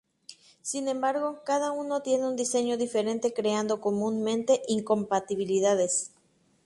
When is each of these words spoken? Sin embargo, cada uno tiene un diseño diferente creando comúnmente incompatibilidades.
Sin 0.63 0.87
embargo, 0.87 1.41
cada 1.45 1.69
uno 1.71 2.01
tiene 2.01 2.25
un 2.27 2.35
diseño 2.35 2.75
diferente 2.75 3.35
creando 3.35 3.81
comúnmente 3.81 4.63
incompatibilidades. 4.67 6.09